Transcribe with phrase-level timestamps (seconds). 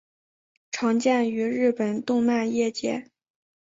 [0.71, 3.11] 常见于日本动漫业界。